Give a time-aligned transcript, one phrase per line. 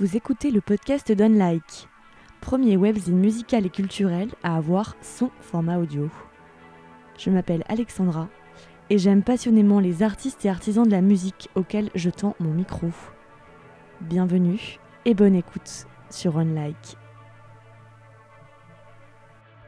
[0.00, 1.88] Vous écoutez le podcast d'Unlike,
[2.40, 6.08] premier webzine musical et culturel à avoir son format audio.
[7.18, 8.28] Je m'appelle Alexandra
[8.90, 12.90] et j'aime passionnément les artistes et artisans de la musique auxquels je tends mon micro.
[14.00, 16.96] Bienvenue et bonne écoute sur Unlike.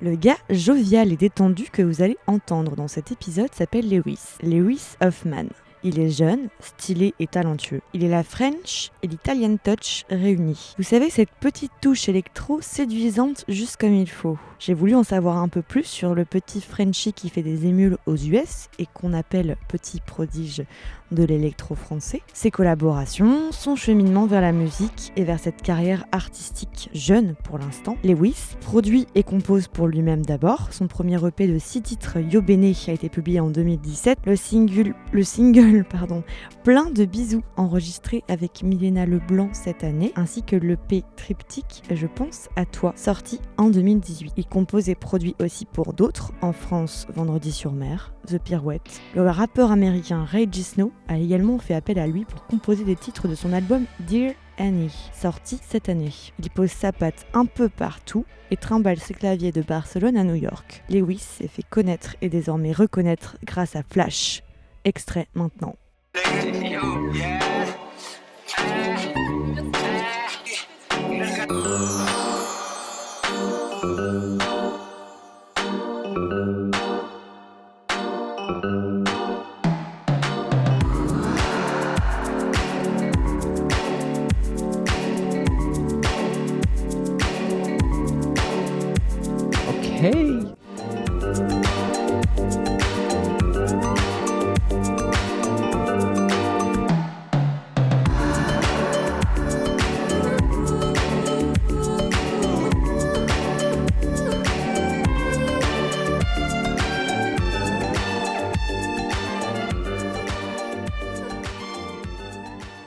[0.00, 4.94] Le gars jovial et détendu que vous allez entendre dans cet épisode s'appelle Lewis, Lewis
[5.02, 5.48] Hoffman.
[5.82, 7.80] Il est jeune, stylé et talentueux.
[7.94, 10.74] Il est la French et l'Italian touch réunis.
[10.76, 14.36] Vous savez, cette petite touche électro séduisante juste comme il faut.
[14.58, 17.96] J'ai voulu en savoir un peu plus sur le petit Frenchie qui fait des émules
[18.04, 20.64] aux US et qu'on appelle petit prodige
[21.12, 26.88] de l'électro français, ses collaborations, son cheminement vers la musique et vers cette carrière artistique
[26.92, 27.96] jeune pour l'instant.
[28.04, 30.68] Lewis produit et compose pour lui-même d'abord.
[30.72, 34.18] Son premier EP de 6 titres, Yo Bene, a été publié en 2017.
[34.26, 36.22] Le single, le single pardon,
[36.64, 42.48] Plein de bisous, enregistré avec Milena Leblanc cette année, ainsi que l'EP Triptyque Je pense
[42.56, 44.34] à toi, sorti en 2018.
[44.36, 49.00] Il compose et produit aussi pour d'autres, en France, Vendredi sur mer, The Pirouette.
[49.14, 50.62] Le rappeur américain Ray G.
[50.62, 54.34] Snow a également fait appel à lui pour composer des titres de son album Dear
[54.58, 56.12] Annie, sorti cette année.
[56.38, 60.34] Il pose sa patte un peu partout et trimballe ses claviers de Barcelone à New
[60.34, 60.84] York.
[60.90, 64.42] Lewis s'est fait connaître et désormais reconnaître grâce à Flash.
[64.84, 65.76] Extrait maintenant.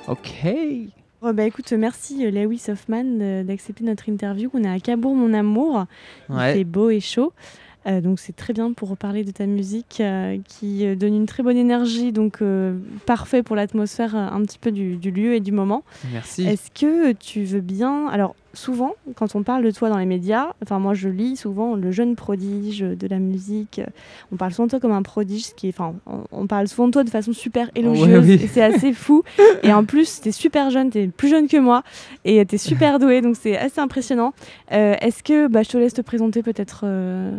[0.08, 0.46] Ok.
[1.22, 4.50] Oh, bah écoute, merci euh, Lewis Hoffman euh, d'accepter notre interview.
[4.54, 5.86] On est à Cabourg, mon amour.
[6.30, 6.54] Il Ouais.
[6.54, 7.32] fait beau et chaud.
[7.86, 11.44] Euh, donc c'est très bien pour reparler de ta musique euh, qui donne une très
[11.44, 15.52] bonne énergie, donc euh, parfait pour l'atmosphère un petit peu du, du lieu et du
[15.52, 15.84] moment.
[16.12, 16.46] Merci.
[16.46, 20.54] Est-ce que tu veux bien Alors souvent, quand on parle de toi dans les médias,
[20.64, 23.82] enfin moi je lis souvent le jeune prodige de la musique.
[24.32, 26.68] On parle souvent de toi comme un prodige, ce qui est, enfin on, on parle
[26.68, 28.26] souvent de toi de façon super élogieuse.
[28.28, 28.50] oui.
[28.52, 29.24] c'est assez fou.
[29.64, 31.84] et en plus, t'es super jeune, t'es plus jeune que moi
[32.26, 34.34] et t'es super doué, donc c'est assez impressionnant.
[34.72, 37.32] Euh, Est-ce que bah, je te laisse te présenter peut-être euh,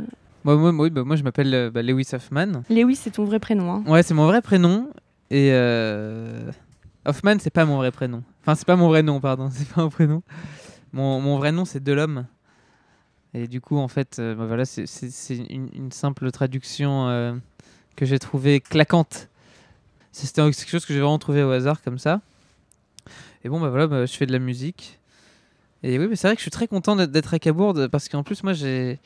[0.45, 2.63] Moi, moi, oui, bah, moi, je m'appelle euh, bah, Lewis Hoffman.
[2.71, 3.71] Lewis, c'est ton vrai prénom.
[3.71, 3.85] Hein.
[3.87, 4.89] Ouais, c'est mon vrai prénom.
[5.31, 6.51] Et euh...
[7.07, 8.23] Hoffman, c'est pas mon vrai prénom.
[8.43, 9.49] Enfin, c'est pas mon vrai nom, pardon.
[9.53, 10.23] C'est pas mon prénom.
[10.95, 12.27] Mon, vrai nom, c'est Delhomme.
[13.35, 14.87] Et du coup, en fait, euh, bah, voilà, c'est-
[15.51, 17.35] une, simple traduction euh,
[17.97, 19.29] que j'ai trouvée claquante.
[20.13, 22.21] C'était quelque chose que j'ai vraiment trouvé au hasard, comme ça.
[23.43, 25.01] Et bon, bah voilà, bah, je fais de la musique.
[25.83, 28.23] Et oui, mais c'est vrai que je suis très content d'être- à Cabourg parce qu'en
[28.23, 29.01] plus, moi, j'ai.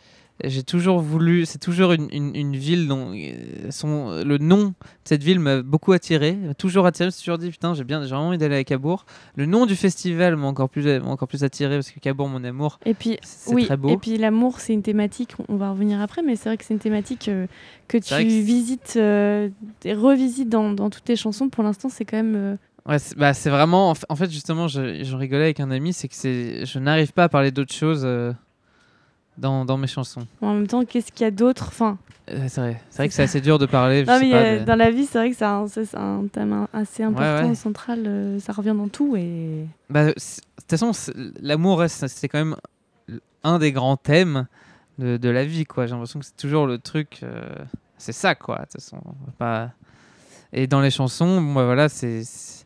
[0.44, 4.72] J'ai toujours voulu, c'est toujours une, une- une ville dont euh, son, le nom de
[5.04, 7.82] cette ville m'a beaucoup attiré, m'a toujours attiré, je me suis toujours dit putain j'ai
[7.82, 9.04] bien, j'ai vraiment envie d'aller à Cabourg.
[9.34, 12.44] Le nom du festival m'a encore plus, m'a encore plus attiré parce que Cabourg mon
[12.44, 13.88] amour, Et puis, c'est oui, très beau.
[13.90, 16.74] et puis l'amour, c'est une thématique, on va revenir après, mais c'est vrai que c'est
[16.74, 17.46] une thématique euh,
[17.88, 19.48] que tu visites euh,
[19.84, 21.48] et revisites dans, dans toutes tes chansons.
[21.48, 22.36] Pour l'instant, c'est quand même.
[22.36, 22.56] euh,
[22.86, 25.70] Ouais, c'est, bah, c'est vraiment, en fa- en fait justement, je, j'en rigolais avec un
[25.70, 28.02] ami, c'est que c'est, je n'arrive pas à parler d'autre chose
[29.38, 30.26] dans, dans mes chansons.
[30.42, 31.64] en même temps, qu'est-ce qu'il y a d'autre?
[31.68, 31.96] Enfin,
[32.30, 34.04] Euh, c'est vrai, c'est vrai que c'est assez dur de parler.
[34.04, 35.44] je non, sais mais pas, euh, Dans la vie, c'est vrai que c'est
[35.96, 37.54] un, thème assez important, ouais.
[37.54, 38.02] central.
[38.06, 39.16] euh, ça revient dans tout.
[39.16, 39.64] Et...
[39.88, 40.90] Bah, de toute façon,
[41.40, 42.56] l'amour reste, c'est quand même
[43.44, 44.46] un des grands thèmes
[44.98, 45.86] de, de la vie, quoi.
[45.86, 47.20] J'ai l'impression que c'est toujours le truc,
[47.96, 48.56] c'est ça, quoi.
[48.56, 48.98] De toute façon,
[49.38, 49.70] pas.
[50.52, 52.64] Et dans les chansons, bon, bah, voilà, c'est c'est-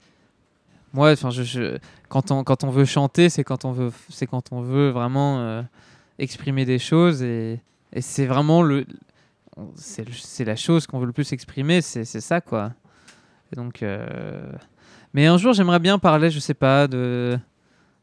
[0.95, 1.79] moi, enfin, je, je-
[2.09, 5.39] quand on quand on veut chanter, c'est quand on veut, c'est quand on veut vraiment
[5.41, 5.63] euh,
[6.23, 7.61] exprimer des choses et,
[8.01, 8.87] c'est vraiment le,
[9.75, 12.73] c'est la chose qu'on veut le plus exprimer, c'est c'est ça, quoi.
[13.53, 13.83] Et donc.
[13.83, 14.51] euh,
[15.13, 17.39] mais un jour, j'aimerais bien parler, je sais pas, de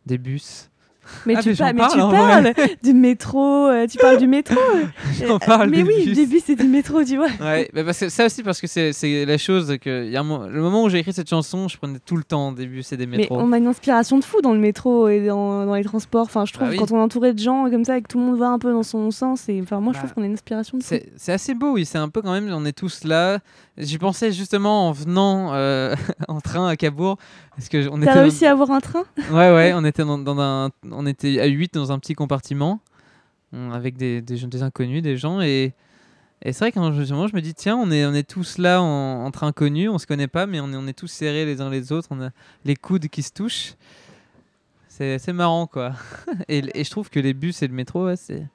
[0.05, 0.69] des bus.
[1.25, 2.53] Mais Ah, tu, mais par- mais parle, tu parles
[2.83, 4.55] du métro, euh, tu parles du métro.
[5.19, 6.07] J'en Euh, parle Mais des oui, bus.
[6.07, 7.27] le début c'est du métro, tu vois.
[7.41, 10.17] Ouais, mais parce que ça aussi parce que c'est c'est la chose que il y
[10.17, 12.49] a un mo- le moment où j'ai écrit cette chanson, je prenais tout le temps
[12.49, 13.37] au début, c'est des Mais métros.
[13.39, 16.25] on a une inspiration de fou dans le métro et dans, dans les transports.
[16.25, 16.77] Enfin, je trouve Bah oui.
[16.77, 18.59] quand on est entouré de gens comme ça et que tout le monde va un
[18.59, 19.49] peu dans son sens.
[19.49, 20.89] Et enfin, moi, je Bah, trouve qu'on a une inspiration de fou.
[20.89, 23.39] C'est c'est assez beau, oui, c'est un peu quand même, on est tous là.
[23.79, 25.95] J'y pensais justement en venant euh,
[26.27, 27.17] en train à Cabourg.
[27.55, 29.03] Parce que on T'as était réussi à avoir un train?
[29.29, 30.69] Dans- Ouais, ouais, on était, dans, dans un...
[30.91, 32.81] on était à 8 dans un petit compartiment
[33.53, 35.39] on- avec des, des, inconnus, des gens.
[35.41, 35.73] Et,
[36.43, 38.81] et c'est vrai qu'un moment, je me dis, tiens, on est, on est tous là
[38.81, 41.61] en, entre inconnus, on se connaît pas, mais on est, on est tous serrés les
[41.61, 42.29] uns les autres, on a
[42.65, 43.73] les coudes qui se touchent.
[44.87, 45.93] C'est c'est marrant, quoi.
[46.49, 48.45] et, et je trouve que les bus et le métro, ouais, c'est.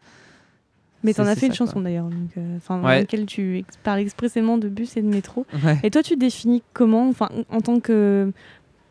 [1.05, 3.01] Mais t'en as fait une chanson d'ailleurs, euh, enfin, dans Ouais.
[3.01, 5.47] laquelle tu ex- parles expressément de bus et de métro.
[5.65, 5.79] Ouais.
[5.85, 8.33] Et toi, tu définis comment Enfin, en tant que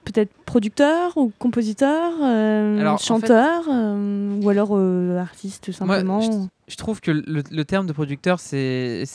[0.06, 6.22] peut-être producteur ou compositeur, euh, Alors, en chanteur, euh, ou alors euh, artiste Moi, simplement.
[6.22, 6.30] je,
[6.68, 9.06] je trouve que le, le terme de producteur, c'est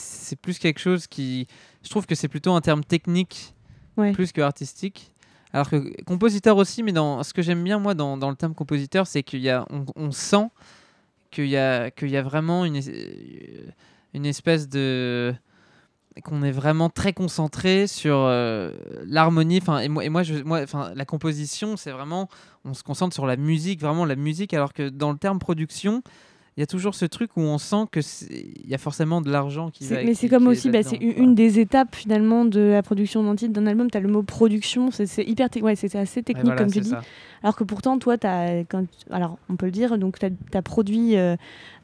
[0.41, 1.47] plus quelque chose qui.
[1.83, 3.53] Je trouve que c'est plutôt un terme technique
[3.97, 4.13] Ouais.
[4.13, 5.11] plus que artistique.
[5.51, 8.53] Alors que compositeur aussi, mais dans ce que j'aime bien moi dans, dans le terme
[8.53, 10.47] compositeur, c'est qu'il y a, on, on sent
[11.31, 12.79] qu'il y a, qu'il y a vraiment une,
[14.13, 15.33] une espèce de
[16.23, 18.73] qu'on est vraiment très concentré sur euh,
[19.05, 22.27] l'harmonie enfin et moi et moi je moi enfin la composition c'est vraiment
[22.65, 26.03] on se concentre sur la musique vraiment la musique alors que dans le terme production
[26.59, 29.31] il y a toujours ce truc où on sent que il y a forcément de
[29.31, 32.83] l'argent qui va mais c'est comme aussi, bah, c'est une, des étapes finalement de la
[32.83, 33.89] production d'un titre, d'un album.
[33.89, 36.89] Tu as le mot production, c'est hyper, ouais, c'est assez technique voilà, comme tu dis.
[36.89, 37.01] ça.
[37.43, 40.25] Alors que pourtant, toi, as, quand, alors on peut le dire, donc tu
[40.57, 41.35] as, produit euh,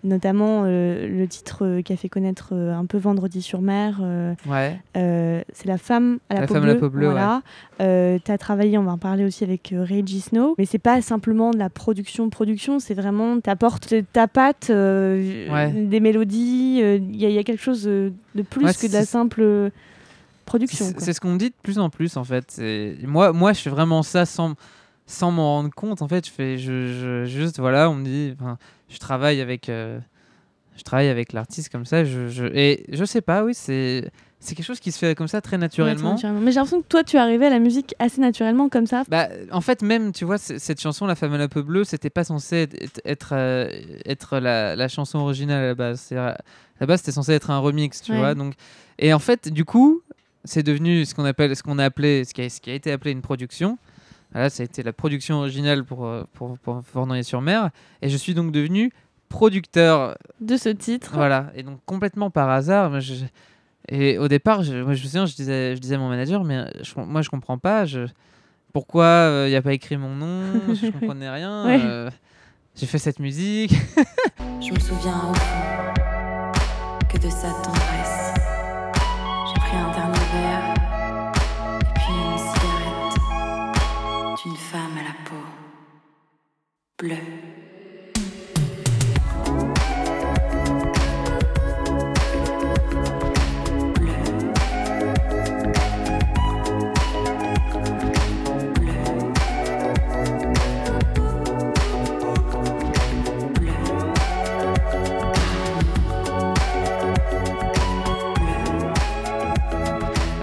[0.04, 4.02] notamment euh, le titre euh, qui a fait connaître un peu Vendredi sur mer.
[4.48, 6.74] ouais c'est La femme à la, La peau femme à bleue.
[6.74, 7.42] la peau bleue, voilà.
[7.81, 11.02] Euh, tu as travaillé, on va en parler aussi avec Reggie Snow, mais c'est pas
[11.02, 15.72] simplement de la production, production, c'est vraiment, tu apportes ta patte, Ouais.
[15.74, 18.12] des mélodies, il y, a- y a quelque chose de
[18.50, 19.72] plus Ouais, que de la simple
[20.46, 20.86] production.
[20.98, 22.62] C'est ce qu'on me dit de plus en plus en fait.
[23.04, 24.54] Moi, moi, je fais vraiment ça sans,
[25.06, 26.02] sans m'en rendre compte.
[26.02, 28.36] En fait, je fais je, je- juste voilà, on me dit,
[28.90, 30.00] je travaille avec, euh,
[30.78, 32.04] je travaille avec l'artiste comme ça.
[32.06, 34.10] Je, je- et je sais pas, oui, c'est
[34.40, 36.16] c'est quelque chose qui se fait comme ça très Ouais, naturellement.
[36.40, 39.04] Mais j'ai l'impression que toi, tu es arrivé à la musique assez naturellement comme ça.
[39.07, 42.12] Bah, en fait, même, tu vois, cette chanson, La femme à la peau bleue, c'était
[42.12, 43.68] pas censé être, être, être, euh,
[44.06, 46.12] être la, la chanson originale à la base.
[46.12, 46.38] À
[46.80, 48.19] la base, c'était censé être un remix, tu Ouais.
[48.19, 48.36] vois.
[48.36, 48.54] Donc,
[49.00, 50.02] et en fait, du coup,
[50.44, 52.75] c'est devenu ce qu'on appelle, ce qu'on a appelé, ce qui a, ce qui a
[52.75, 53.80] été appelé une production.
[54.35, 56.83] Voilà, ça a été la production originale pour, euh, pour, pour
[57.23, 57.69] sur mer
[58.01, 58.91] Et je suis donc devenu
[59.29, 61.11] producteur De ce titre.
[61.13, 62.89] voilà, et donc complètement par hasard.
[62.89, 63.25] moi, je-
[63.87, 66.43] et au départ, je, moi, je me souviens, je disais, je disais à mon manager,
[66.43, 68.07] mais euh, je, moi je comprends pas, je,
[68.73, 70.41] pourquoi il n'y a pas écrit mon nom,
[70.73, 71.65] je comprenais rien.
[71.65, 71.79] Ouais.
[71.83, 72.09] euh,
[72.75, 73.73] j'ai fait cette musique.
[74.61, 76.51] Je me souviens au fond
[77.09, 78.25] que de sa tendresse.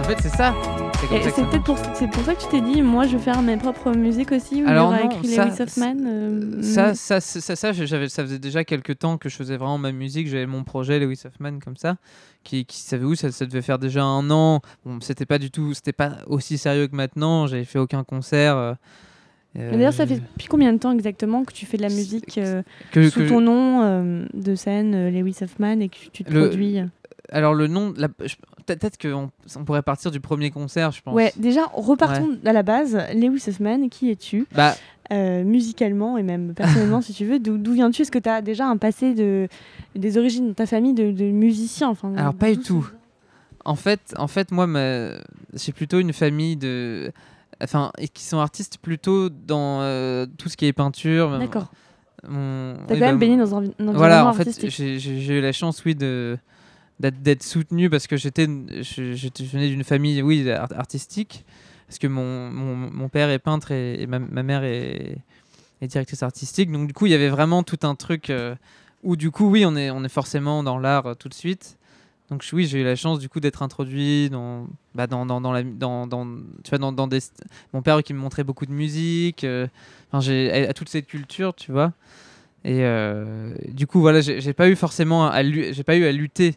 [0.03, 0.72] Fait, c'est ça.
[1.21, 4.31] C'est peut-être pour, ça que tu t'es dit, moi je vais faire mes propres musiques
[4.31, 5.95] aussi, ou Alors non, écrit ça- Lewis Hoffman.
[6.05, 9.77] euh, Ça, ça, ça, ça, ça, ça faisait déjà quelques temps que je faisais vraiment
[9.77, 10.27] ma musique.
[10.27, 11.97] J'avais mon projet Lewis Hoffman comme ça,
[12.43, 14.61] qui, qui savait où ça, ça devait faire déjà un an.
[14.85, 17.45] Bon, c'était pas du tout, c'était pas aussi sérieux que maintenant.
[17.47, 18.57] J'avais fait aucun concert.
[18.57, 18.73] euh,
[19.55, 22.39] D'ailleurs, ça euh, fait depuis combien de temps exactement que tu fais de la musique
[22.39, 26.47] euh, que, sous que- ton nom de scène, Lewis Hoffman, et que tu te Le-
[26.49, 26.79] produis?
[27.29, 31.01] Alors le nom, la- je- peut- peut-être qu'on on pourrait partir du premier concert, je
[31.01, 31.13] pense.
[31.13, 32.97] Ouais, déjà, repartons à la base.
[33.13, 34.47] Lewis Hoffman, qui es-tu?
[34.53, 34.75] Bah,
[35.11, 38.03] Euh, musicalement et même personnellement si tu veux d'où viens-tu?
[38.03, 39.49] Est-ce que tu as déjà un passé de
[39.95, 42.89] des origines de ta famille de, de musicien enfin Alors, pas du tout.
[43.65, 45.11] En fait, en fait, moi, ma-
[45.53, 47.11] j'ai plutôt une famille de,
[47.61, 51.37] enfin, qui sont artistes plutôt dans euh, tout ce qui est peinture.
[51.37, 51.71] d'accord
[52.27, 55.41] Mon- t'as oui, quand même bah, baigné dans un, environnement Voilà, en fait, j'ai eu
[55.41, 56.37] la chance, oui, de
[56.99, 58.47] d'être- soutenu parce que j'étais,
[58.81, 61.45] je, je venais d'une famille, oui, art- artistique,
[61.87, 65.17] parce que mon, mon, mon père est peintre et, ma, mère est,
[65.87, 66.71] directrice artistique.
[66.71, 68.55] Donc du coup, il y avait vraiment tout un truc euh,
[69.03, 71.77] où du coup, oui, on est, on est forcément dans l'art euh, tout de suite.
[72.29, 75.51] Donc oui, j'ai eu la chance du coup d'être introduit dans, bah, dans, dans, dans,
[75.51, 76.25] la, dans, dans,
[76.63, 77.19] tu vois, dans, dans des...
[77.73, 79.67] Mon père qui me montrait beaucoup de musique, euh,
[80.09, 81.91] enfin, j'ai à, à toute cette culture, tu vois.
[82.63, 86.55] Et euh, du coup, voilà, j'ai pas eu forcément à lutter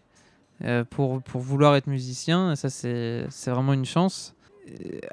[0.65, 2.53] euh, pour, pour vouloir être musicien.
[2.53, 4.35] Et ça, c'est vraiment une chance.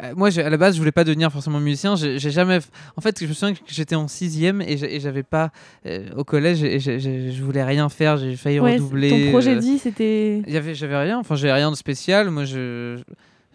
[0.01, 1.95] Euh, moi, à la base, je voulais pas devenir forcément musicien.
[1.95, 2.59] J'ai jamais.
[2.97, 5.51] En fait, je me souviens que j'étais en sixième et j'avais pas
[5.85, 8.17] euh, au collège et je voulais rien faire.
[8.17, 9.09] J'ai failli Ouais, redoubler.
[9.25, 10.39] ton projet vie, c'était.
[10.47, 12.31] il y avait, j'avais rien, enfin j'ai rien de spécial.
[12.31, 12.97] Moi je,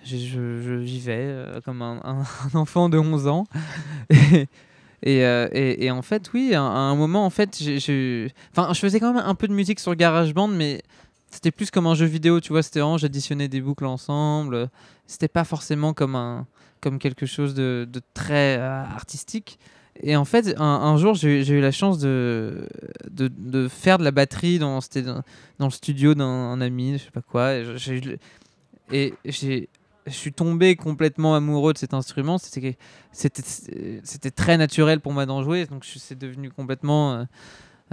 [0.05, 2.23] je, je, je vivais comme un, un-
[2.55, 3.47] un enfant de 11 ans.
[4.11, 8.73] Et, et, euh, et- et en fait, oui, à, un moment, en fait, j'ai- enfin,
[8.73, 10.83] je faisais quand même un peu de musique sur GarageBand, mais
[11.31, 12.63] c'était plus comme un jeu vidéo, tu vois.
[12.63, 14.71] C'était vraiment, j'additionnais des boucles ensemble.
[15.07, 16.47] C'était pas forcément comme, un,
[16.81, 19.59] comme quelque chose de, très euh, artistique.
[20.01, 22.69] Et en fait, un, jour, j'ai eu la chance de,
[23.11, 25.23] de, faire de la batterie dans, dans,
[25.59, 27.55] dans le studio d'un un ami, je sais pas quoi.
[27.55, 29.67] Et je-
[30.11, 32.39] suis tombé complètement amoureux de cet instrument.
[32.39, 37.15] C'était très naturel pour moi d'en jouer, donc c'est devenu complètement.
[37.15, 37.25] euh,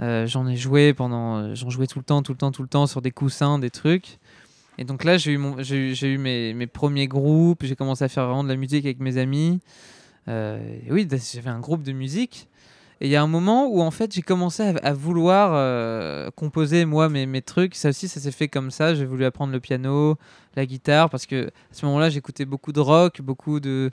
[0.00, 2.62] euh, j'en ai joué pendant, euh, j'en jouais tout le temps, tout le temps, tout
[2.62, 4.18] le temps sur des coussins, des trucs.
[4.78, 7.64] Et donc là, j'ai eu, mon, j'ai eu, mes, mes premiers groupes.
[7.64, 9.60] J'ai commencé à faire vraiment de la musique avec mes amis.
[10.28, 10.58] Euh,
[10.90, 12.48] oui, j'avais un groupe de musique.
[13.00, 17.10] Et il y a un moment où en fait j'ai commencé à, vouloir composer moi
[17.10, 17.74] mes, mes trucs.
[17.74, 18.94] Ça aussi, ça s'est fait comme ça.
[18.94, 20.16] J'ai voulu apprendre le piano,
[20.56, 23.90] la guitare, parce que à ce moment-là, j'écoutais beaucoup de rock, beaucoup de,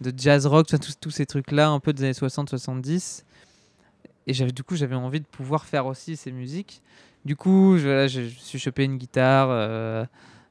[0.00, 3.24] de jazz rock, tous, tous ces trucs-là, un peu des années 60-70.
[4.26, 6.82] Et du coup, j'avais envie de pouvoir faire aussi ces musiques.
[7.24, 9.48] Du coup, je, voilà, je, je suis chopé une guitare.
[9.50, 10.04] Euh,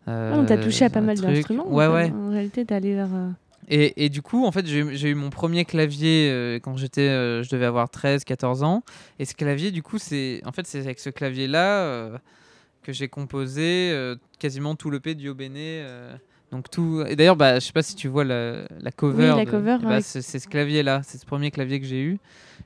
[0.07, 1.67] Ah, on t'a touché à pas un mal d'instruments.
[1.67, 1.95] Ouais, en fait.
[1.95, 2.11] ouais.
[2.11, 3.13] En réalité, t'es allé vers.
[3.13, 3.29] euh,
[3.69, 7.43] Et, et du coup, en fait, j'ai eu- mon premier clavier euh, quand j'étais, euh,
[7.43, 8.83] je devais avoir 13, 14 ans.
[9.19, 12.17] Et ce clavier, du coup, c'est en fait, c'est avec ce clavier-là euh,
[12.83, 15.55] que j'ai composé euh, quasiment tout le P du Bene.
[16.51, 17.03] Euh, donc tout.
[17.07, 19.29] Et d'ailleurs, bah, je sais pas si tu vois la, la cover.
[19.31, 20.01] Oui, la de- cover, eh bah, ouais.
[20.01, 22.17] c'est ce clavier-là, c'est ce premier clavier que j'ai eu.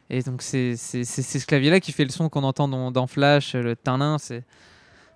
[0.10, 3.76] Et donc c'est ce clavier-là qui fait le son qu'on entend dans, dans Flash, le
[3.76, 4.44] tanin, c'est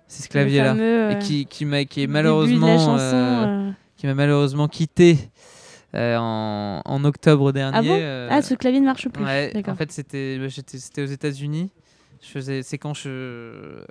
[0.08, 0.74] ce clavier-là.
[0.74, 2.78] euh, Et qui, qui, m'a- qui est malheureusement.
[2.78, 2.98] chanson.
[2.98, 5.16] euh, euh, qui m'a malheureusement quitté
[5.94, 7.78] euh, en, en octobre dernier.
[7.78, 7.96] Ah bon?
[8.00, 9.24] euh, Ah, ce clavier ne marche plus.
[9.24, 11.70] ouais, en fait, c'était bah, c'était aux États-Unis.
[12.20, 13.84] Je faisais, c'est quand je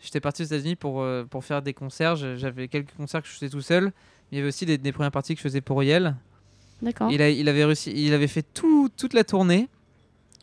[0.00, 2.16] j'étais parti aux États-Unis pour euh, pour faire des concerts.
[2.16, 3.84] J'avais quelques concerts que je faisais tout seul.
[3.84, 3.92] mais
[4.32, 6.16] Il y avait aussi des, des premières parties que je faisais pour Yale.
[6.82, 7.10] D'accord.
[7.10, 9.68] Il, a- il avait réussi, il avait fait tout, toute la tournée.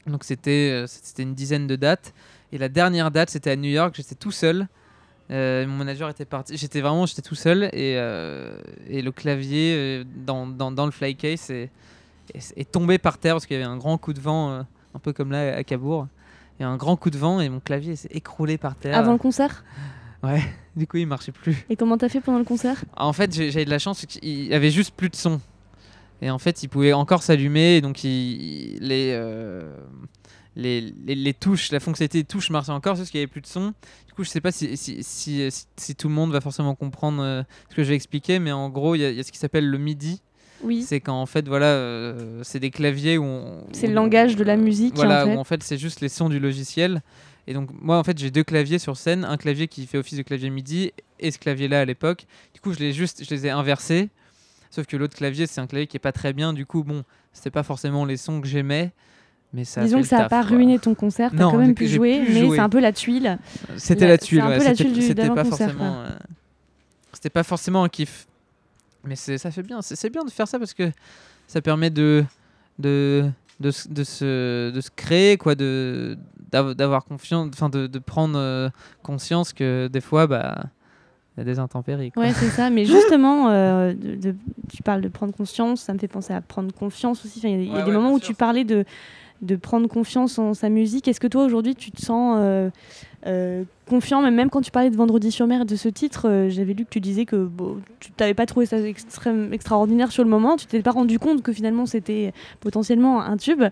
[0.05, 2.13] Donc c'était euh, c'était une dizaine de dates.
[2.51, 3.93] Et la dernière date, c'était à New York.
[3.97, 4.67] J'étais tout seul.
[5.31, 6.55] Euh, mon manager était parti.
[6.55, 7.65] J'étais vraiment, j'étais tout seul.
[7.73, 11.69] Et, euh, et le clavier dans, dans, dans le fly case est,
[12.33, 14.61] est, est tombé par terre parce qu'il y avait un grand coup de vent, euh,
[14.95, 16.07] un peu comme là à Cabourg.
[16.59, 18.95] Il y a un grand coup de vent et mon clavier s'est écroulé par terre.
[18.97, 19.63] Avant le concert?
[20.23, 20.41] Ouais,
[20.75, 21.65] du coup il marchait plus.
[21.69, 22.83] Et comment t'as fait pendant le concert?
[22.95, 25.39] En fait, eu de la chance, qu'il y avait juste plus de son.
[26.21, 29.71] Et en fait, il pouvait encore s'allumer, donc il, il- les, euh,
[30.55, 33.41] les, les, les touches, la fonctionnalité des touches marchait encore, juste qu'il n'y avait plus
[33.41, 33.67] de son.
[34.07, 35.47] Du coup, je sais pas si, si, si,
[35.77, 38.67] si- tout le monde va forcément comprendre euh, ce que je vais expliquer, mais en
[38.71, 40.23] gros, il y, il y a ce qui s'appelle le MIDI.
[40.63, 40.83] Oui.
[40.83, 44.43] C'est quand en fait, voilà, euh, c'est des claviers où on- C'est le langage de
[44.43, 45.35] la musique, Voilà, en fait.
[45.35, 47.01] où en fait, c'est juste les sons du logiciel.
[47.47, 49.23] Et donc, moi, en fait, j'ai deux claviers sur scène.
[49.23, 52.25] Un clavier qui fait office de clavier MIDI et ce clavier-là à l'époque.
[52.53, 54.09] Du coup, je les, juste, je les ai inversés.
[54.69, 56.51] Sauf que l'autre clavier, c'est un clavier qui est pas très bien.
[56.51, 58.91] Du coup, bon, c'était pas forcément les sons que j'aimais.
[59.53, 60.57] Mais ça Disons que ça n'a pas quoi.
[60.57, 63.39] ruiné ton concert, t'as quand même pu jouer, mais c'est un peu la tuile.
[63.77, 64.59] C'était La- la tuile, ouais.
[64.75, 66.01] C'était- pas forcément.
[66.01, 66.09] euh,
[67.13, 68.27] C'était pas forcément un kiff.
[69.07, 69.81] Mais c'est- ça fait bien.
[69.81, 70.91] C'est c'est bien de faire ça parce que
[71.47, 72.23] ça permet de
[72.79, 76.17] de de, se- de se de se créer quoi, de
[76.51, 78.69] d'av- d'avoir confiance, enfin de, de prendre euh,
[79.01, 80.65] conscience que des fois bah
[81.35, 82.11] il y a des intempéries.
[82.11, 82.23] quoi.
[82.23, 82.69] Ouais, c'est ça.
[82.71, 84.35] Mais justement, euh, de- de-
[84.75, 87.37] tu parles de prendre conscience, ça me fait penser à prendre confiance aussi.
[87.39, 88.27] Enfin, Il y a, il y a Ouais, des ouais, moments où sûr.
[88.29, 88.85] tu parlais de,
[89.41, 91.07] de prendre confiance en sa musique.
[91.07, 92.69] Est-ce que toi, aujourd'hui, tu te sens euh,
[93.25, 94.21] euh, confiant?
[94.21, 96.85] Même, même quand tu parlais de Vendredi sur mer de ce titre, euh, j'avais lu
[96.85, 100.57] que tu disais que bon, tu t'avais pas trouvé ça extrême, extraordinaire sur le moment.
[100.57, 103.63] Tu t'es pas rendu compte que finalement, c'était potentiellement un tube.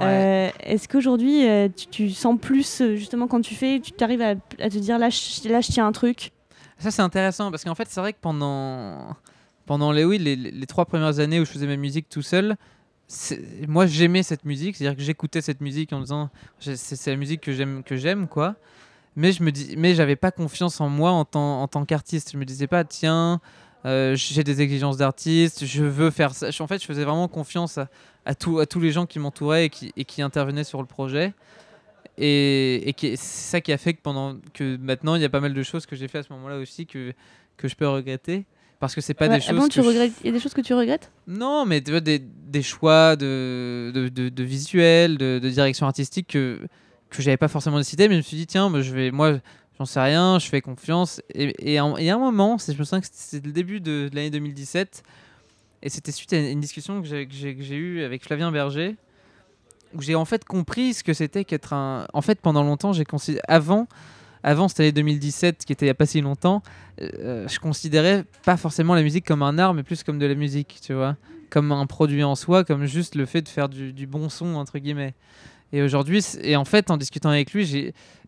[0.00, 1.44] Est-ce qu'aujourd'hui,
[1.76, 5.10] tu, tu sens plus, justement, quand tu fais, tu t'arrives à, à te dire là,
[5.10, 6.32] je, là, je tiens un truc?
[6.78, 9.16] Ça, c'est intéressant parce qu'en fait, c'est vrai que pendant,
[9.66, 12.54] pendant les, oui, les, les trois premières années où je faisais ma musique tout seul,
[13.66, 17.40] moi j'aimais cette musique, c'est-à-dire que j'écoutais cette musique en disant j'ai- c'est la musique
[17.40, 18.56] que j'aime, que j'aime quoi.
[19.16, 22.30] Mais je me dis, mais j'avais pas confiance en moi en tant, en tant qu'artiste.
[22.32, 23.40] Je me disais pas, tiens,
[23.84, 26.48] euh, j'ai des exigences d'artiste, je veux faire ça.
[26.60, 27.88] En fait, je faisais vraiment confiance à,
[28.26, 30.86] à, tout- à tous les gens qui m'entouraient et qui, et qui intervenaient sur le
[30.86, 31.32] projet.
[32.16, 35.40] et, et c'est ça qui a fait que pendant que maintenant il y a pas
[35.40, 37.12] mal de choses que j'ai fait à ce moment-là aussi que
[37.56, 38.44] que je peux regretter
[38.80, 40.28] parce que c'est pas Ouais, des ah choses bon, que tu je- regrettes Il y
[40.30, 41.10] a des choses que tu regrettes?
[41.26, 45.86] Non mais tu vois des, des choix de de, de, de visuel de, de direction
[45.86, 46.60] artistique que
[47.10, 49.38] que j'avais pas forcément décidé mais je me suis dit tiens bah, je vais moi
[49.78, 52.78] j'en sais rien je fais confiance et et, en- et à un moment c'est je
[52.78, 55.02] me souviens que c'était le début de, l'année 2017
[55.82, 58.50] et c'était suite à une discussion que j'ai que j'ai- que j'ai eue avec Flavien
[58.52, 58.96] Berger
[59.94, 62.06] où j'ai en fait compris ce que c'était qu'être un.
[62.12, 63.40] En fait, pendant longtemps, j'ai considéré.
[63.48, 63.86] Avant,
[64.42, 66.62] avant cette année 2017, qui était il n'y a pas si longtemps,
[67.00, 70.34] euh, je considérais pas forcément la musique comme un art, mais plus comme de la
[70.34, 71.16] musique, tu vois.
[71.50, 74.78] Comme un produit en soi, comme juste le fait de faire du, bon son, entre
[74.78, 75.14] guillemets.
[75.72, 77.64] Et aujourd'hui, et en fait, en discutant avec lui,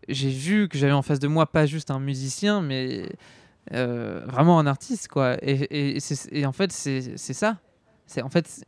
[0.07, 3.09] j'ai vu que j'avais en face de moi pas juste un musicien, mais
[3.73, 5.37] euh, vraiment un artiste, quoi.
[5.41, 5.99] Et,
[6.45, 7.57] en fait, c'est ça.
[8.21, 8.65] En fait.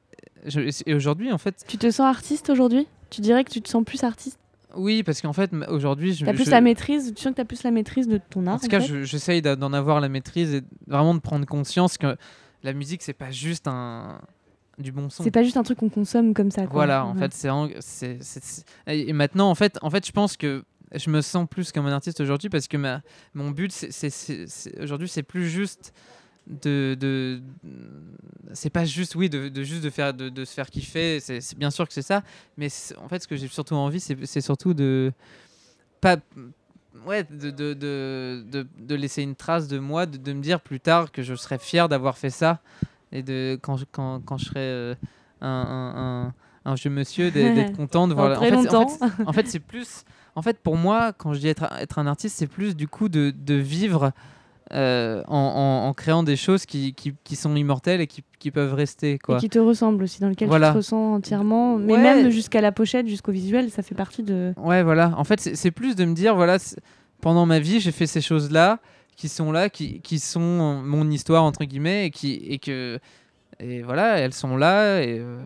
[0.86, 2.88] et aujourd'hui, en fait, Tu te sens artiste aujourd'hui?
[3.10, 4.40] Tu dirais que tu te sens plus artiste?
[4.76, 6.26] Oui, parce qu'en fait, aujourd'hui, je.
[6.26, 8.56] T'as plus je- la maîtrise Tu sens que t'as plus la maîtrise de ton art
[8.56, 12.16] En tout cas, fait j'essaye d'en avoir la maîtrise et vraiment de prendre conscience que
[12.64, 14.20] la musique, c'est pas juste un
[14.80, 15.24] du bon son.
[15.24, 16.64] C'est pas juste un truc qu'on consomme comme ça.
[16.64, 16.74] Quoi.
[16.74, 17.20] Voilà, en Ouais.
[17.30, 17.50] fait, c'est
[18.88, 20.64] et maintenant, en fait, en fait, je pense que
[20.96, 23.02] je me sens plus comme un artiste aujourd'hui parce que ma
[23.34, 25.94] mon but, c'est- aujourd'hui, c'est plus juste
[26.48, 27.42] de, de
[28.54, 31.58] c'est pas juste oui de, de juste de faire de, de se faire kiffer c'est
[31.58, 32.24] bien sûr que c'est ça
[32.58, 32.68] mais
[33.02, 35.14] en fait ce que j'ai surtout envie c'est surtout de
[36.02, 36.18] pas
[37.08, 40.80] ouais de, de, de, de, de laisser une trace de moi de, me dire plus
[40.80, 42.60] tard que je serais fier d'avoir fait ça
[43.12, 44.96] et de quand je, quand, quand je serai euh,
[45.42, 46.34] un, un, un,
[46.66, 50.04] un vieux monsieur d'être content de voir en fait, en fait, en fait c'est plus
[50.36, 53.08] en fait pour moi quand je dis être, être un artiste c'est plus du coup
[53.08, 54.12] de, de vivre
[54.74, 58.50] euh, en, en, en créant des choses qui, qui, qui sont immortelles et qui, qui
[58.52, 60.68] peuvent rester quoi Et qui te ressemble aussi, dans lequel Voilà.
[60.68, 61.78] tu te ressens entièrement.
[61.78, 62.02] Mais Ouais.
[62.02, 64.54] même jusqu'à la pochette, jusqu'au visuel, ça fait partie de.
[64.58, 65.14] Ouais, voilà.
[65.18, 66.58] En fait, c'est plus de me dire, voilà,
[67.22, 68.80] pendant ma vie, j'ai fait ces choses-là,
[69.16, 73.00] qui sont là, qui, qui sont mon histoire, entre guillemets, et, qui, et que.
[73.66, 75.02] Et voilà, elles sont là.
[75.02, 75.38] Et, euh,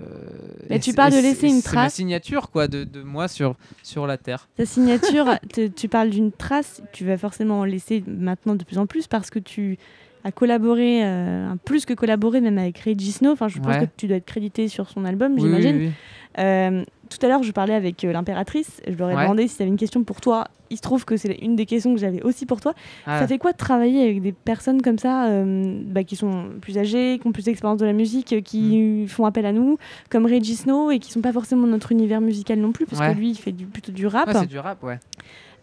[0.70, 1.94] Mais et tu parles de laisser une C'est ma trace.
[1.94, 4.48] signature, quoi, de, de moi sur, sur la Terre.
[4.58, 8.78] Ta signature, te- tu parles d'une trace, tu vas forcément en laisser maintenant de plus
[8.80, 9.78] en plus parce que tu
[10.24, 13.32] as collaboré, euh, plus que collaboré même avec Reggie Snow.
[13.32, 13.86] Enfin, je pense Ouais.
[13.86, 15.76] que tu dois être crédité sur son album, Oui, j'imagine.
[15.78, 15.92] oui, oui.
[16.40, 18.82] Euh, tout à l'heure, je parlais avec euh, l'impératrice.
[18.88, 19.24] Je leur ai Ouais.
[19.24, 20.46] demandé si tu avais une question pour toi.
[20.70, 22.74] Il se trouve que c'est une des questions que j'avais aussi pour toi.
[23.06, 26.50] Ah, Ça fait quoi de travailler avec des personnes comme ça, euh, bah, qui sont
[26.62, 29.08] plus âgées, qui ont plus d'expérience de la musique, euh, qui Mm.
[29.08, 29.78] font appel à nous,
[30.10, 33.02] comme Reggie Snow, et qui sont pas forcément de notre univers musical non plus, parce
[33.02, 33.14] Ouais.
[33.14, 34.28] que lui, il fait du, plutôt du rap.
[34.28, 35.00] ouais, c'est du rap, ouais.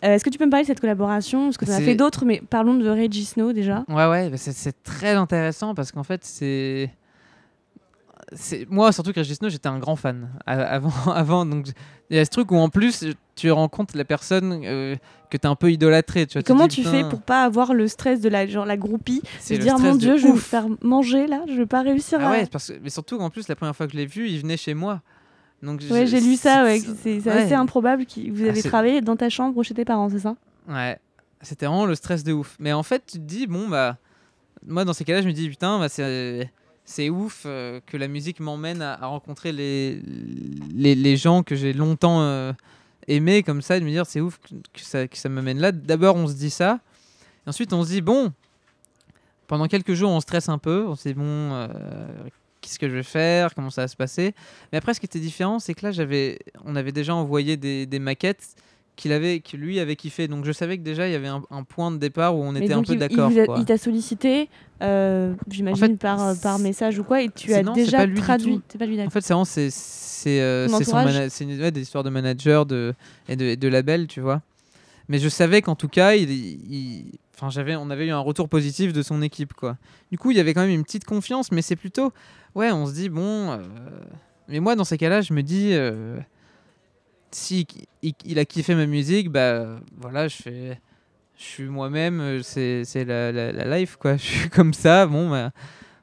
[0.03, 1.45] Est-ce que tu peux me parler de cette collaboration?
[1.45, 3.85] Parce que tu en as fait d'autres, mais parlons de Reggie Snow déjà.
[3.89, 6.91] Ouais, ouais, bah c'est très intéressant parce qu'en fait, c'est.
[8.69, 11.13] Moi, surtout Snow, j'étais un grand fan avant.
[11.13, 11.69] avant donc,
[12.11, 14.97] il y a ce truc où en plus, tu rencontres la personne euh,
[15.31, 16.27] que tu as un peu idolâtrée.
[16.27, 19.23] Tu, vois, comment tu fais pour pas avoir le stress de la, genre, la groupie
[19.39, 22.29] c'est dire, mon Dieu, je vais me faire manger là, je vais pas réussir Ah
[22.29, 22.31] à.
[22.31, 24.41] ouais, parce que, mais surtout en plus, la première fois que je l'ai vu, il
[24.41, 25.01] venait chez moi.
[25.63, 27.31] Donc, Ouais, j'ai lu ça, ouais, c'est- ouais.
[27.31, 30.37] assez improbable que vous Ah, avez travaillé dans ta chambre chez tes parents, c'est ça?
[30.69, 30.99] Ouais,
[31.41, 32.57] c'était vraiment le stress de ouf.
[32.59, 33.97] Mais en fait, tu te dis, bon, bah,
[34.67, 36.51] moi, dans ces cas-là, je me dis, putain, bah, c'est,
[36.85, 40.01] c'est ouf euh, que la musique m'emmène à, rencontrer les,
[40.75, 42.53] les, les gens que j'ai longtemps euh,
[43.09, 45.59] aimés, comme ça, et de me dire, c'est ouf que, ça, que ça me mène
[45.59, 45.73] là.
[45.73, 46.81] D'abord, on se dit ça.
[47.47, 48.33] Ensuite, on se dit, bon,
[49.47, 50.87] pendant quelques jours, on stresse un peu.
[50.87, 51.69] On se dit, bon, euh,
[52.61, 53.55] qu'est-ce que je vais faire?
[53.55, 54.35] Comment ça va se passer?
[54.71, 57.87] Mais après, ce qui était différent, c'est que là, j'avais, on avait déjà envoyé des,
[57.87, 58.57] des maquettes
[58.97, 60.29] qu'il avait, que lui avait kiffé.
[60.29, 62.53] Donc je savais que déjà il y avait un, un point de départ où on
[62.53, 63.33] Mais était un peu d'accord.
[63.59, 64.49] Il t'a sollicité,
[64.83, 67.99] euh, j'imagine, En fait, par, euh, par message ou quoi, et tu as non, déjà
[67.99, 68.61] pas lui du traduit.
[68.79, 70.69] pas lui, En fait, c'est vraiment c'est c'est euh,
[71.29, 72.95] c'est une- ouais, des histoires de manager de
[73.29, 74.41] et de, et de label, tu vois.
[75.09, 77.05] Mais je savais qu'en tout cas, il, il-
[77.35, 79.77] enfin j'avais on avait eu un retour positif de son équipe quoi.
[80.11, 82.13] Du coup, il y avait quand même une petite confiance, mais c'est plutôt
[82.55, 83.51] ouais, on se dit bon.
[83.53, 83.59] euh,
[84.49, 85.73] Mais moi, dans ces cas-là, je me dis
[87.35, 87.67] si
[88.03, 90.81] il, a kiffé ma musique, bah voilà, je fais
[91.37, 94.17] je suis moi-même, c'est la, life quoi.
[94.17, 95.51] Je suis comme ça, bon bah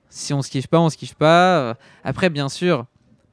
[0.10, 1.78] si on se kiffe pas, on se kiffe pas.
[2.04, 2.86] Après, bien sûr,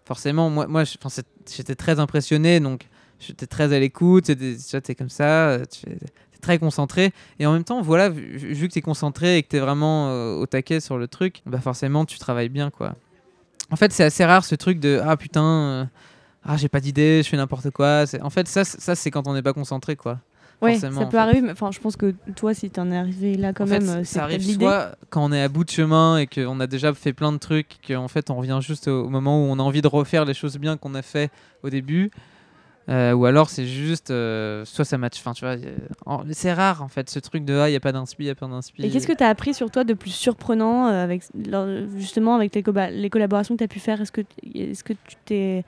[0.04, 2.86] forcément, moi, moi j'étais très impressionné, donc
[3.18, 4.26] j'étais très à l'écoute.
[4.26, 5.58] t'es comme ça,
[6.40, 7.12] très concentré.
[7.38, 10.34] Et en même temps, voilà, vu, vu que t'es concentré et que t'es vraiment euh,
[10.36, 12.94] au taquet sur le truc, bah forcément, tu travailles bien, quoi.
[13.70, 15.84] En fait, c'est assez rare ce truc de ah putain, euh,
[16.44, 18.04] ah j'ai pas d'idée, je fais n'importe quoi.
[18.22, 20.18] En fait, ça, c'est- ça c'est quand on n'est pas concentré, quoi.
[20.60, 21.22] Ouais, forcément, ça en peut fait.
[21.22, 23.78] arriver, mais enfin, je pense que toi, si t'en es arrivé là quand en fait,
[23.78, 26.66] même, c'est ça arrive soit quand on est à bout de chemin et qu'on a
[26.66, 29.62] déjà fait plein de trucs, qu'en fait on revient juste au, moment où on a
[29.62, 31.30] envie de refaire les choses bien qu'on a fait
[31.62, 32.10] au début.
[32.88, 35.18] Euh, ou alors c'est juste euh, soit ça match.
[35.18, 35.56] Enfin, tu vois,
[36.32, 38.30] c'est rare en fait ce truc de ah, il y a pas d'inspi, il y
[38.30, 38.82] a pas d'inspi.
[38.82, 41.22] Et qu'est-ce que tu as appris sur toi de plus surprenant euh, avec
[41.98, 44.00] justement avec les, collaborations que tu as pu faire?
[44.00, 45.64] Est-ce que, est que tu t'es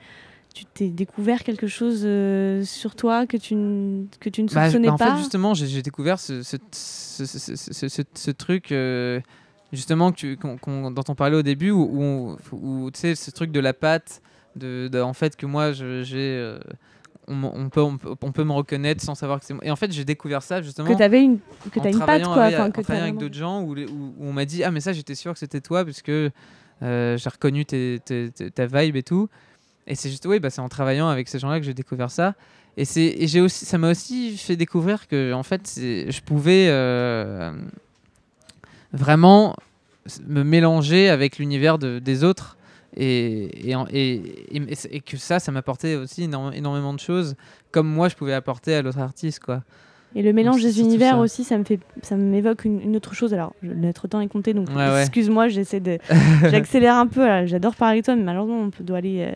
[0.53, 3.55] tu t'es découvert quelque chose euh, sur toi que tu,
[4.19, 6.57] que tu ne Bah, soupçonnais bah, en pas fait, justement, j'ai découvert ce, ce,
[7.25, 9.19] ce, truc, euh,
[9.71, 13.59] justement, que tu- dont on parlait au début, où, où, tu sais, ce truc de
[13.59, 14.21] la pâte,
[14.55, 16.19] de, de- en fait, que moi, je- j'ai.
[16.37, 16.59] euh,
[17.27, 19.63] on, on peut, on, peut, on peut me reconnaître sans savoir que c'est moi.
[19.63, 20.87] Et en fait, j'ai découvert ça justement.
[20.87, 21.37] que tu avais une
[21.71, 23.77] que en une patte quoi avec, enfin, en que t'as travaillant avec d'autres gens où,
[23.77, 26.31] où- on m'a dit ah mais ça j'étais sûr que c'était toi parce que
[26.81, 29.29] euh, j'ai reconnu tes- tes- tes- ta vibe et tout
[29.87, 32.11] et c'est juste oui bah c'est en travaillant avec ces gens là que j'ai découvert
[32.11, 32.35] ça.
[32.77, 32.83] Et
[33.23, 37.51] et j'ai aussi ça m'a aussi fait découvrir que en fait je pouvais euh,
[38.93, 39.55] vraiment
[40.27, 42.57] me mélanger avec l'univers de- des autres
[42.95, 44.21] et, et,
[44.91, 47.35] et, que ça ça m'apportait aussi énormément de choses
[47.71, 49.63] comme moi je pouvais apporter à l'autre artiste quoi
[50.15, 51.19] Et le mélange des univers ça.
[51.19, 53.33] aussi, ça me fait, ça m'évoque une, une autre chose.
[53.33, 55.01] Alors, je- notre temps est compté, donc Ouais, ouais.
[55.01, 55.99] excuse-moi, j'essaie de,
[56.51, 57.45] j'accélère un peu.
[57.45, 59.31] J'adore parler avec toi, mais malheureusement, on peut, doit aller, euh,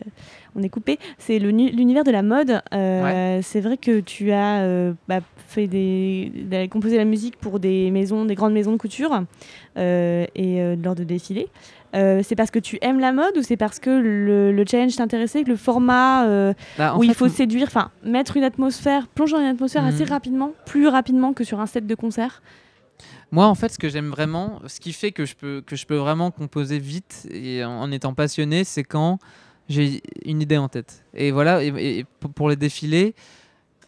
[0.54, 0.98] on est coupé.
[1.18, 2.60] C'est l'univers de la mode.
[2.74, 6.30] Euh, C'est vrai que tu as euh, bah, fait des,
[6.70, 9.22] composé la musique pour des maisons, des grandes maisons de couture
[9.76, 11.48] et lors de défilés.
[11.96, 14.94] Euh, c'est parce que tu aimes la mode ou c'est parce que le, le challenge
[14.96, 19.32] t'intéressait, que le format euh, Bah, où il faut séduire, enfin mettre une atmosphère, plonger
[19.32, 19.88] dans une atmosphère Mhm.
[19.88, 22.42] assez rapidement, plus rapidement que sur un set de concert?
[23.30, 25.84] Moi, en fait, ce que j'aime vraiment, ce qui fait que je peux, que je
[25.86, 29.18] peux vraiment composer vite et en, en étant passionné, c'est quand
[29.68, 31.04] j'ai une idée en tête.
[31.14, 32.04] Et voilà, et,
[32.34, 33.14] pour les défilés,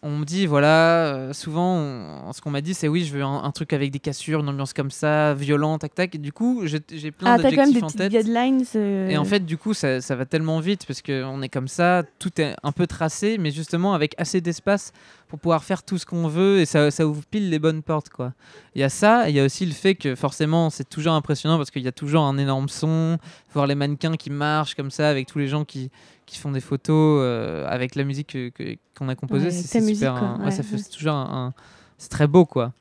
[0.03, 3.23] on me dit, voilà, euh, souvent, on- ce qu'on m'a dit, c'est oui, je veux
[3.23, 6.15] un, un truc avec des cassures, une ambiance comme ça, violente, tac, tac.
[6.15, 6.81] Et du coup, j'ai
[7.11, 8.13] plein Ah, d'adjectifs en tête.
[8.13, 8.65] guidelines.
[8.77, 11.69] euh, Et en fait, du coup, ça, ça va tellement vite parce qu'on est comme
[11.69, 14.93] ça, tout est un peu tracé, mais justement avec assez d'espace
[15.29, 18.09] pour pouvoir faire tout ce qu'on veut et ça, ça ouvre pile les bonnes portes.
[18.09, 18.33] quoi.
[18.75, 21.13] Il y a ça, et il y a aussi le fait que forcément, c'est toujours
[21.15, 23.19] impressionnant parce qu'il y a toujours un énorme son,
[23.53, 25.91] voir les mannequins qui marchent comme ça avec tous les gens qui,
[26.29, 29.47] qui font des photos euh, avec la musique que- que- qu'on a composée.
[29.47, 30.15] Ouais, c'est super.
[30.15, 31.47] un- ouais, Ouais, ça fait toujours un.
[31.49, 31.55] un-
[31.97, 32.73] c'est très beau, quoi.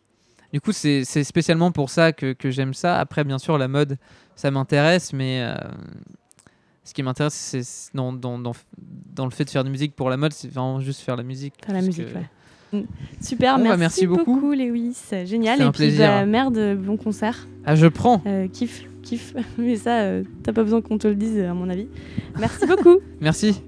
[0.54, 3.00] Du coup, c'est spécialement pour ça que, que j'aime ça.
[3.00, 3.98] Après, bien sûr, la mode,
[4.36, 5.56] ça m'intéresse, mais euh,
[6.84, 7.64] ce qui m'intéresse, c'est
[7.96, 10.80] dans, dans, dans, dans le fait de faire de musique pour la mode, c'est vraiment
[10.80, 11.54] juste faire la musique.
[11.66, 12.30] Faire la musique, que- ouais.
[13.22, 14.36] Super, bah, merci, merci beaucoup.
[14.36, 14.96] beaucoup, Lewis.
[15.26, 15.54] Génial.
[15.56, 16.08] C'était Et un puis, plaisir.
[16.08, 17.48] bah, merde, bon concert.
[17.66, 18.22] Ah, je prends.
[18.26, 19.34] Euh, kiff, kiff.
[19.58, 21.88] Mais ça, euh, t'as pas besoin qu'on te le dise, à mon avis.
[22.40, 22.98] Merci beaucoup.
[23.22, 23.62] Merci.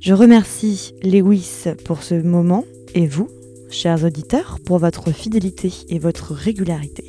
[0.00, 3.28] Je remercie Lewis pour ce moment et vous,
[3.70, 7.04] chers auditeurs, pour votre fidélité et votre régularité.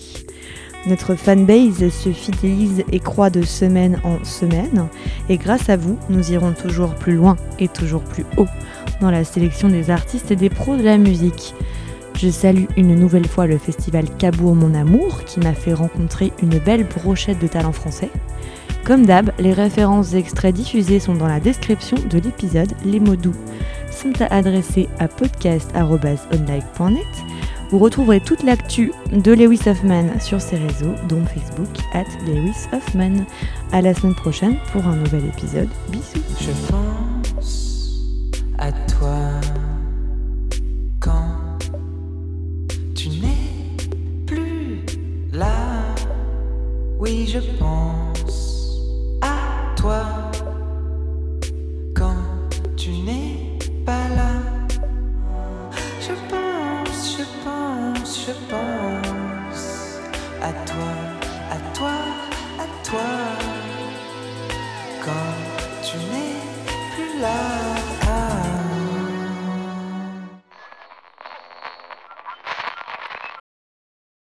[0.87, 4.87] Notre fanbase se fidélise et croît de semaine en semaine
[5.27, 8.47] et grâce à vous, nous irons toujours plus loin et toujours plus haut
[9.01, 11.53] dans la sélection des artistes et des pros de la musique.
[12.15, 16.59] Je salue une nouvelle fois le festival Cabourg Mon Amour qui m'a fait rencontrer une
[16.59, 18.09] belle brochette de talents français.
[18.83, 22.73] Comme d'hab, les références extraits diffusés sont dans la description de l'épisode.
[22.85, 23.35] Les mots doux
[23.91, 27.05] sont à adresser à podcast.onlive.net.
[27.69, 33.25] Vous retrouverez toute l'actu de Lewis Hoffman sur ses réseaux, dont Facebook, at Lewis Hoffman.
[33.71, 35.69] À la semaine prochaine pour un nouvel épisode.
[35.89, 36.51] Bisous Je